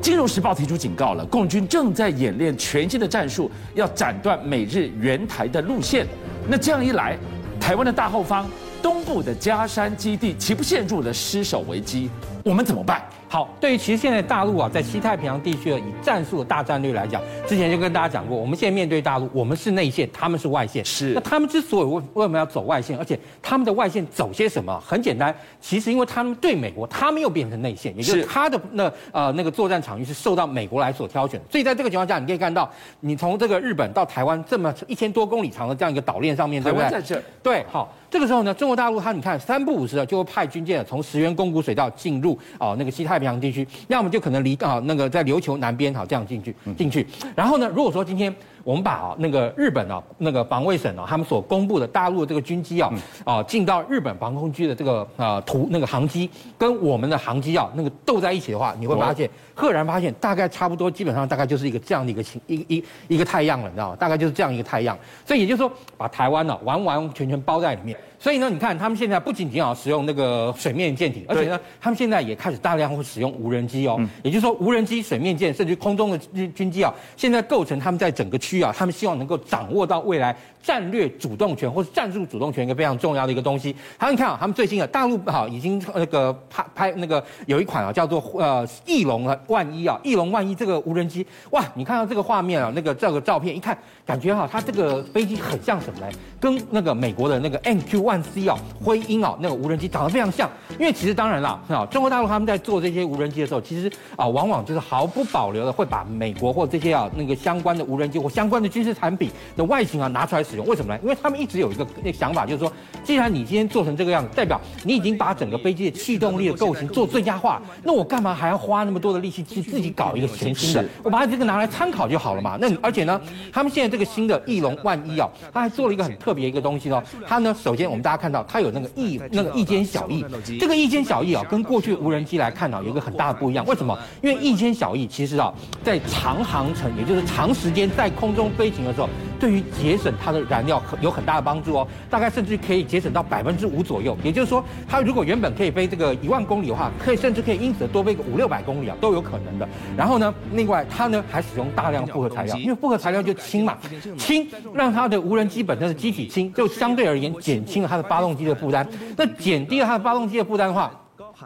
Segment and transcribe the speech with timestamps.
[0.00, 6.06] 金融时报提出警告了，共军正在演练全新的战术，要斩断美日援台的路线。
[6.48, 7.18] 那这样一来，
[7.60, 8.48] 台湾的大后方，
[8.82, 12.08] 东部的嘉山基地岂不陷入了失守危机？
[12.44, 13.02] 我们怎么办？
[13.28, 20.84] 好，对于其实现在大陆啊，在西太平洋地区的以战术的大战略来讲，之前就跟大家讲过，我们现在面对大陆，我们是内线，他们是外线。
[20.84, 21.12] 是。
[21.14, 24.80] 那他们之所以为为什么要走外线，而且他们的外线走些什么？
[24.84, 31.40] 很简单，其实因为他们对美国，他们又变成内线，也就是他的那呃那个作战场域是受到美国来所挑选。
[31.48, 32.68] 所以在这个情况下，你可以看到，
[33.00, 36.90] 你从这个日本到台湾这么一千多公里长的这样一个岛链上面，对不对？
[36.90, 37.22] 在这。
[37.42, 37.94] 对，好。
[38.10, 47.06] 这个时候呢，中国大陆它你看三不五时的就会派军舰从石垣宫古水道进入啊那个西太平洋地区，那我们就可能离啊那个在琉球南边好这样进去进去。
[47.34, 48.34] 然后呢，如果说今天
[48.64, 52.92] 我们把啊那个日本啊那个防卫省啊他们所公布的大陆的这个军机啊
[53.24, 56.28] 啊进到日本防空区的这个啊图那个航机
[56.58, 63.96] 跟我们的航机啊那个斗在一起的话，你会发现赫然发现大概差不多，基本上大概就是一个这样的一个情一一一个太阳了，你知道吗？
[63.96, 64.98] 大概就是这样一个太阳。
[65.26, 67.96] 所以也就是说，把台湾呢完完全全包在里面。
[68.18, 73.98] 所以呢，你看他们现在不仅仅要使用那个水面舰艇，而且呢，他们现在也开始大量会使用无人机哦。
[74.22, 83.74] 也就是说，无人机、水面舰，甚至空中的军军机啊，现在构成他们在整个区啊，他们希望能够掌握到未来战略主动权或是战术主动权一个非常重要的一个东西。
[83.98, 96.06] 好，你看啊，他们最近啊，大陆哈已经那个拍拍那个有一款啊叫做呃翼龙啊万一啊翼龙万一这个无人机，哇，你看到这个画面啊，那个这个照片一看，感觉哈，它这个飞机很像什么呢？
[96.38, 100.50] 跟那个美国的那个 MQ 万 C 啊，灰鹰啊，那个无人机长得非常像。
[100.78, 110.66] 因为其实当然啦，啊，中国大陆他们在做这些无人机的时候，其实啊，往往就是毫不保留的会把美国或这些啊那个相关的无人机或相关的军事产品的外形啊拿出来使用。
[110.66, 111.00] 为什么呢？
[111.02, 112.72] 因为他们一直有一个那个想法，就是说，
[113.04, 120.84] 既然你今天做成这个样子，代表你已经把整个飞机的气动力的构型做最佳化，那我干嘛还要花那么多的力气去自己搞一个全新的？
[121.02, 122.56] 我把它这个拿来参考就好了嘛。
[122.60, 123.20] 那而且呢，
[123.52, 127.02] 他们现在这个新的翼龙万一啊，他还做了一个很特别一个东西哦。
[127.26, 130.24] 它呢，首先我们大家看到它有那个翼那个翼尖小翼，
[130.58, 133.64] 这个翼尖小翼啊，跟过去无人机来看啊，有一个很大的不一样。
[133.66, 133.98] 为什么？
[134.22, 135.52] 因为翼尖小翼其实啊，
[135.82, 139.08] 在长航程，也就是长时间在空中飞行的时候，
[139.38, 141.88] 对于节省它的燃料有很大的帮助哦。
[142.08, 144.16] 大概甚至可以节省到百分之五左右。
[144.22, 149.68] 也就是说，它如果原本可以飞这个一万公里的话，可以甚至可以因此多飞个五六百公里啊，都有可能的。
[149.96, 153.78] 然后呢，另外它呢还使用大量复合材料，因为复合材料就轻嘛，
[154.18, 158.86] 轻让它的无人机本身的机体轻，就相对而言减轻了它的发动机的负担。
[159.16, 160.90] 那减低了它的发动机的负担的话，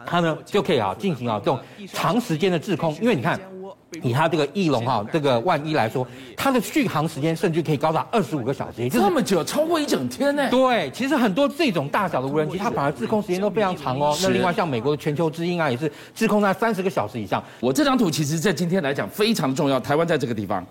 [0.05, 1.59] 它呢就可以啊进行啊这种
[1.91, 2.95] 长时间的滞空。
[3.01, 3.39] 因为你看，
[4.03, 10.49] 以它这个翼龙哈这个万一来说，它的续航时间甚至可以高达二十五个小时，也就是这么久，超过一整天呢。
[10.49, 14.17] 对，其实很多这种大小的无人机，它反而滞空时间都非常长哦。
[14.21, 17.43] 那另外像美国的全球之鹰啊，也是滞空在三十个小时以上。
[17.59, 19.79] 我这张图其实在今天来讲非常重要。
[19.79, 20.65] 台湾在这个地方，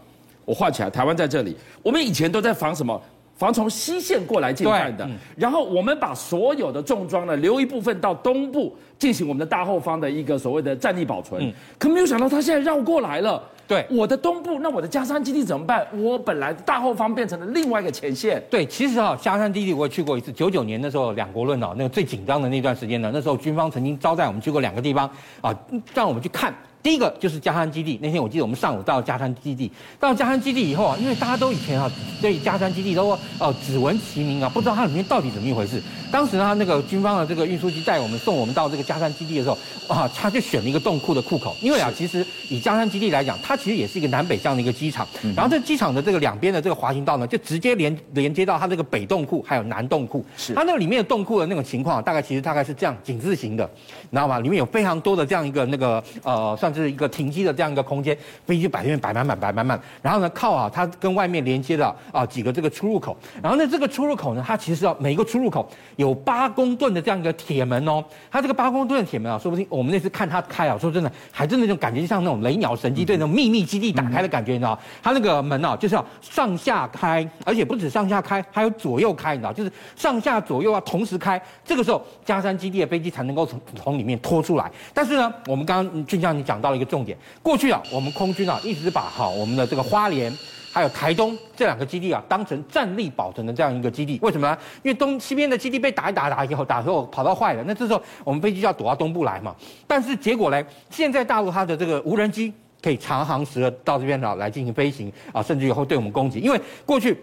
[0.45, 1.57] 我画起来，台湾在这里。
[1.83, 3.01] 我们以前都在防什么？
[3.37, 11.53] 防从西线过来进犯的，然后我们把所有的重装呢留一部分到东部进行我们的大后方的一个所谓的战力保存。
[11.79, 13.43] 可没有想到他现在绕过来了。
[13.67, 15.87] 对，我的东部，那我的加山基地怎么办？
[15.97, 18.43] 我本来大后方变成了另外一个前线。
[18.51, 25.53] 对，其实啊，加山基地我也去过一次，九九年的时候两国论啊，那个最紧张的那段时间呢，那时候军方曾经招待我们去过两个地方啊，
[25.95, 26.55] 让我们去看。
[26.85, 31.91] 第一个就是加山基地，那天我记得我们上午到加山基地，到加山基地以后啊，因为大家都以前啊
[32.21, 35.83] 对加山基地都哦只闻其名啊，不知道它里面到底怎么一回事。
[36.13, 39.57] 当时呢，他那个军方的这个运输机带我们送我们到这个加山基地的时候，
[39.89, 50.23] 啊，他就选了一个洞库的库口，因为啊，其实以加山基地来讲，它其实也是一个南北向的一个机场，然后这机场的这个两边的这个滑行道呢，就直接连连接到它这个北洞库还有南洞库。
[50.37, 53.69] 是它那个里面的洞库的那种情况，大概其实大概是这样井字形的，
[54.11, 54.39] 你知道吗？
[54.39, 56.74] 里面有非常多的这样一个那个呃算。
[56.75, 74.77] 是一个停机的这样一个空间，飞机摆面摆满满摆满满，然后呢靠啊，它跟外面连接的啊几个这个出入口，然后呢这个出入口呢，它其实啊每一个出入口有八公吨的这样一个铁门哦，它这个八公吨的铁门啊，说不定我们那次看它开啊，说真的，还真的那种感觉就像那种雷鸟神机队那种秘密基地打开的感觉，你知道？
[75.03, 79.53] 它那个门啊就是要上下开，而且不止上下开，还有左右开，你知道？
[79.53, 84.71] 就是上下左右要同时开，这个时候加山基地的飞机才能够从从里面拖出来。
[84.93, 86.55] 但是呢，我们刚刚就像你讲。
[86.65, 90.35] 到了一个重点，过去啊，我们空军啊一直把哈我们的这个花莲
[90.73, 94.57] 还有台东这两个基地啊当成战力保存的这样一个基地，为什么呢？
[94.83, 99.55] 因为东西边的基地被打一打打以后，打之后跑到坏了，那这时候我们飞机就要躲到东部来嘛。
[99.87, 102.51] 但是结果呢，现在大陆它的这个无人机
[102.81, 107.15] 可以长航时的到这边来来进行飞行啊，甚至以后对我们攻击，因为过去。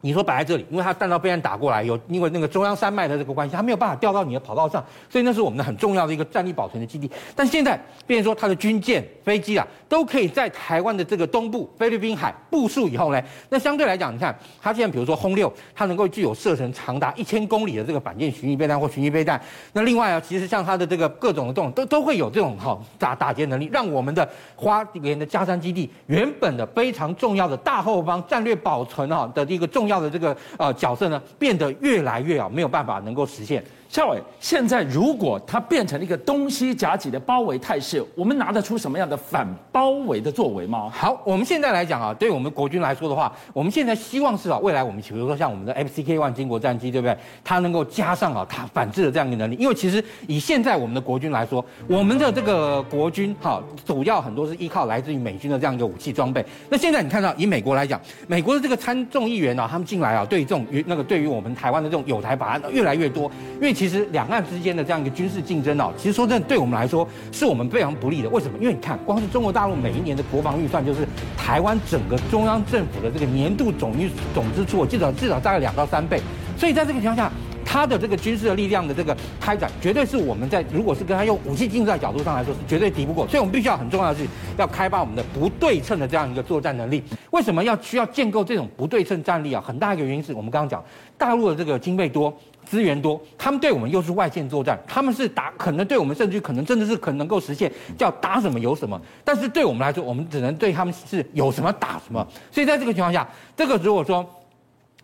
[0.00, 7.10] 你说摆在这里，因为它弹道飞弹打过来，有因为那个中央山脉的这个关系，它没有办法掉到你的跑道上，所以那是我们的很重要的一个战力保存的基地。
[7.34, 19.40] 但现在，变成说它的军舰、飞机啊，都可以在台湾的这个东部菲律宾海部署以后呢，那相对来讲，你看它现在比如说轰六，它能够具有射程长达一千公里的这个反舰巡弋飞弹或巡弋飞弹。
[19.72, 30.72] 那另外啊，其实像它的这个各种的这种都都会有这种哈打打击能力，让我们的花莲的加山基地原本的非常重要的大后方战略保存哈的一个重要的这个呃。
[30.74, 33.64] 角色呢，变得越来越啊，没有办法能够实现。
[33.88, 40.90] 孝玮，现在如果它变成了一个东西夹击的包围态势，我们拿得出什么样的反包围的作为吗？
[40.92, 47.16] 好，我们现在来讲啊，对我们国军来说的话，我们现在希望是啊，未来我们比如说像我们的 FCK One 经国战机，对不对？
[47.42, 49.56] 它能够加上啊，它反制的这样一个能力。
[49.58, 56.44] 因为其实以现在我们的国军来说，我们的这个国军哈，主要很多是依靠来自于美军的这样一个武器装备。
[56.68, 68.28] 那现在你看到以美国来讲，美国的这个参众议员啊，他们进来啊，对这种那个对于我们台湾的这种友台法案越来越多，因为其实两岸之间的这样一个军事竞争哦，其实说真的，对我们来说是我们非常不利的。
[68.28, 68.58] 为什么？
[68.58, 76.20] 因为你看，光是中国大陆每一年的国防预算，就是台湾整个中央政府的这个年度总预总支出，我至少至少大概两到三倍。
[76.56, 77.30] 所以在这个情况下，
[77.64, 83.28] 它的这个军事的力量的这个开展，绝对是我们在如果是跟他用武器竞争的角度上来说，是绝对敌不过。
[83.28, 84.26] 所以我们必须要很重要的是
[84.56, 87.00] 要开发我们的不对称的这样一个作战能力。
[87.30, 89.62] 为什么要需要建构这种不对称战力啊？
[89.64, 90.84] 很大一个原因是我们刚刚讲，
[91.16, 92.36] 大陆的这个经费多。
[92.68, 102.26] 资源多，他们对我们又是外线作战，他们是打，可能对我们甚至可能真的是可能能够实现叫打什么有什么，但是对我们来说，我们只能对他们是有什么打什么。
[102.52, 103.26] 所以在这个情况下，
[103.56, 104.24] 这个如果说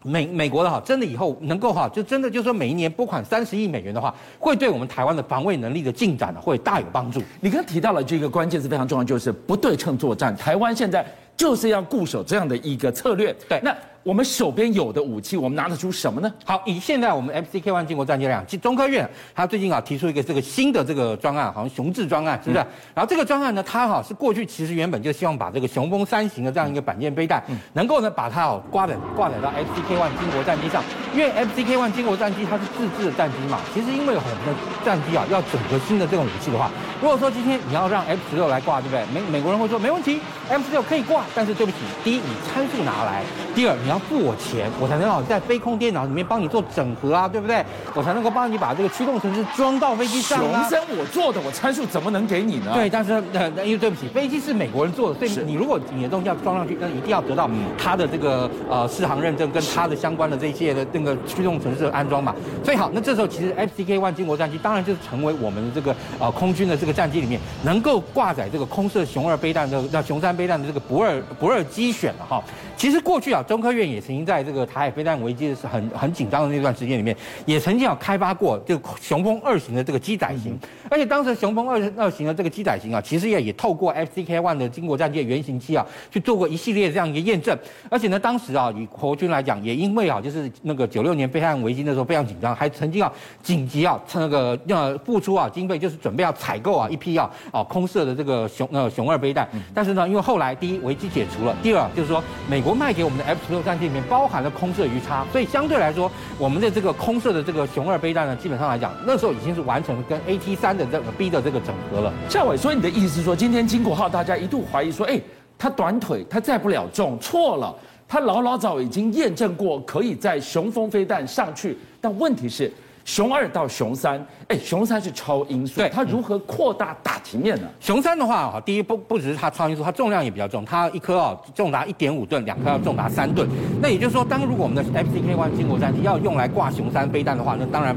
[0.02, 7.22] 美美国的哈，真的以后能够哈，就真的就是说每一年拨款三十亿美元的话，会对我们台湾的防卫能力的进展呢，会大有帮助。
[7.40, 11.06] 你刚刚提到了这个关键是非常重要，就是不对称作战，台湾现在
[11.36, 13.34] 就是要固守这样的一个策略。
[13.48, 13.74] 对，那。
[14.04, 16.30] 我们手边有的武器，我们拿得出什么呢？
[16.44, 22.62] 好，以现在我们 FCK One 经国战机来讲，中科院他最近啊提出一个这个新的这个专案，好像雄志专案，是不是？
[22.62, 22.66] 嗯、
[22.96, 30.84] 然后这个专案呢，它哈是过去其实原本就希望把这个雄风三型的这样一个板件背带，嗯、能够呢把它哦挂载挂载到 FCK One 经国战机上，
[31.14, 34.54] 因为 FCK One 经国战机它是自制的战机嘛，其实因为我们的
[34.84, 39.02] 战机啊要整合新的这种武器的话，如果说今天你要让 F 十六来挂，对不对？
[39.14, 43.22] 美美国人会说没问题，F 十六可以挂，但是对不起，第一你参数拿来，
[43.54, 44.70] 第二你要付我钱。
[44.80, 47.64] 我才能好在飞控电脑里面帮你做整合啊，对不对？
[47.94, 50.66] 我才能够帮你把这个驱动程式装到飞机上啊。
[50.68, 52.72] 雄升我做的，我参数怎么能给你呢？
[52.74, 57.48] 对，但是呃，因为对不起，飞机是美国人做的，所以你如果你的东西要装上去，那一定要得到
[57.78, 62.34] 他的这个呃试航认证跟他的相关的这些的那个驱动程式的安装嘛。
[62.64, 72.42] 所以好，那这时候其实 FCK One 经国战机当然就是成为我们的这个呃空军的这个战机里面能够挂载这个空射熊二飞弹的那熊三飞弹的这个不二不二机选了哈。
[72.76, 77.16] 其实过去啊，中科院也曾经在这个台海飞弹危机的是很很紧张的那段时间里面，
[77.46, 80.58] 也曾经有开发过这个雄风二型的这个机载型，
[80.90, 87.56] 而且当时雄风二二型的这个机载型啊，其实也也透过 FCK One 的经国战机的原型机啊，去做过一系列这样一个验证。
[87.88, 99.48] 而且呢，当时啊，以国军来讲，也因为啊，就是那个九六年飞弹危机的时候非常紧张，还曾经啊紧急啊那个要付出啊经费，就是准备要采购啊一批啊啊空射的这个雄呃雄二飞弹。
[99.74, 112.12] 但是呢，因为后来第一危机解除了，第二就是说美国卖给我们的 F 十六战里面包含了空射鱼叉，所以相对来说，我们的这个空射的这个熊二飞弹呢，基本上来讲，那时候已经是完成了跟 AT 三的这个 B 的这个整合了。
[112.28, 115.20] 夏伟，所以你的意思是说，今天金国号大家一度怀疑说，哎，
[115.58, 117.74] 它短腿，它载不了重，错了，
[118.08, 122.72] 它老老早已经验证过可以在雄风飞弹上去，但问题是。
[123.04, 127.68] 雄二到熊三，哎，熊三是超音速，对，它如何扩大打击面呢？
[127.78, 133.46] 熊三的话啊，第一不不只是它超音速，它重量也比较重，它一颗啊重达一点五吨，两颗要重达三吨。
[133.82, 137.94] 那也就是说，当如果我们的 FCK One 经国战机要用来挂熊三飞弹的话，那当然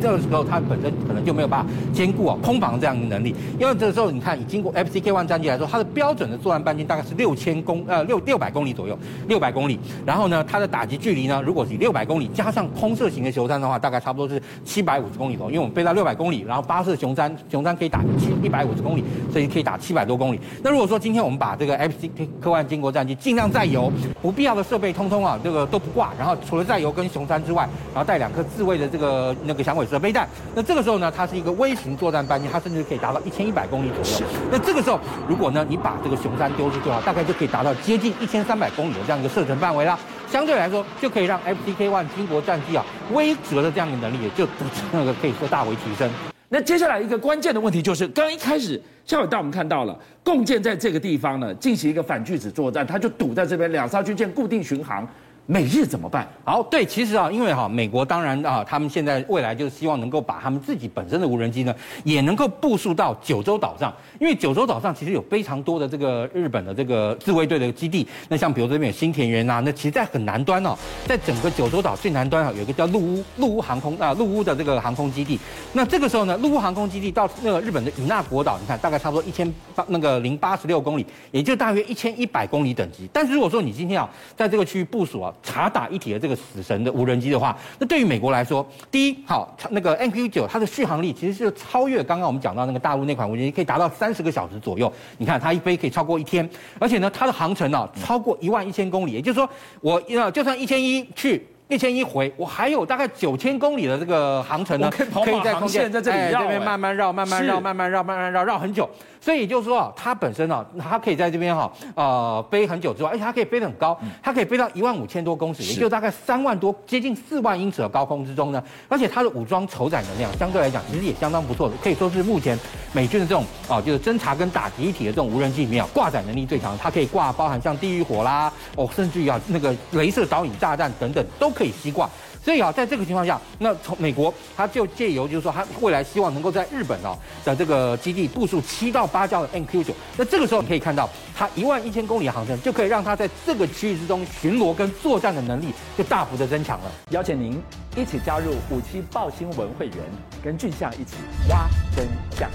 [0.00, 9.78] 这个时候它本身可能就没有办法兼顾啊空防这样的能力，因为这个时候你看以经过 FCK One 战机来说，它的标准的作战半径大概是六千公呃六六百公里左右，六百公里。
[10.04, 14.39] 然后呢，它的打击距离呢，如果是六百公里加上空射型的熊三的话，大概差不多是。
[14.64, 20.40] 七百五十公里多，因为我们飞到六百公里，然后发射雄山，雄山可以打七一百五十公里，所以可以打七百多公里。
[20.62, 34.32] 那如果说今天我们把这个 FCK One 经国战机尽量载油，不必要的设备通通啊，这个都不挂，然后除了载油跟雄山之外，然后带两颗自卫的这个那个响尾蛇飞弹，那这个时候呢，它是一个微型作战半径，它甚至可以达到一千一百公里左右。
[34.50, 39.98] 那这个时候，如果呢你把这个雄山丢出去的话，大概就可以达到接近一千三百公里的这样一个射程范围啦。
[40.30, 44.46] 相对来说，就可以让 FCK One 经国战机啊，威慑的这样的能力也就
[44.92, 46.08] 那个可以说大为提升。
[46.48, 55.06] 那接下来一个关键的问题就是，刚一开始夏伟带我们看到了，共建在这个地方呢进行一个反拒止作战，它就堵在这边，两艘军舰固定巡航。
[55.50, 56.24] 美日怎么办？
[56.44, 68.06] 好，对，其实啊，因为哈，美国当然啊，他们现在未来就是希望能够把他们自己本身的无人机呢，也能够部署到九州岛上，因为九州岛上其实有非常多的这个日本的这个自卫队的基地。
[68.28, 75.36] 那像比如这边有新田园呐，那其实在很南端哦，在整个九州岛最南端啊，有一个叫陆屋陆屋航空啊陆屋的这个航空基地。
[75.72, 83.10] 那这个时候呢，陆屋航空基地到那个日本的与那国岛，你看大概差不多一千八那个零八十六公里，也就大约一千一百公里等级。
[83.12, 85.34] 但是如果说你今天啊，在这个区域部署啊。
[85.42, 94.92] 查打一体的这个死神的无人机的话，那对于美国来说，第一，好，那个 MQ 九它的续航力其实是超越刚刚我们讲到那个大陆那款无人机，可以达到三十个小时左右。
[95.18, 99.48] 你看它一飞可以超过一天，而且呢，它的航程呢超过一万一千公里，也就是说，
[99.80, 101.46] 我要就算一千一去。
[101.70, 108.90] 一千一回，我还有大概九千公里的这个航程呢，可以在空间在这里绕，哎，这边慢慢绕，慢慢绕，慢慢绕，慢慢绕，绕很久。
[109.20, 118.60] 所以也就是说啊，它本身啊，它可以在这边哈，呃，飞很久之外，而且它可以飞得很高，它可以飞到一万五千多公尺，也就大概三万多，接近四万英尺的高空之中呢。
[118.88, 122.58] 而且它的武装筹载能量相对来讲，其实也相当不错的，可以说是目前
[122.92, 126.76] 美军的这种啊，就是侦察跟打击一体的这种无人机里面啊，挂载能力最强。
[126.78, 131.48] 它可以挂包含像地狱火啦，哦，甚至于啊那个镭射导引炸弹等等都。
[131.60, 132.08] 可以吸挂，
[132.42, 137.14] 所以啊，在这个情况下，那从美国，他就借由就是说，他未来希望能够在日本啊
[137.44, 139.94] 的这个基地部署七到八架的 MQ 九。
[140.16, 145.66] 那这个时候你可以看到，它一万一千公里航程，就可以让它在这个区域之中巡逻跟作战的能力
[145.98, 146.90] 就大幅的增强了。
[147.10, 147.60] 邀请您
[147.94, 149.96] 一起加入五七报新闻会员，
[150.42, 151.16] 跟俊相一起
[151.50, 152.06] 挖真
[152.38, 152.48] 相。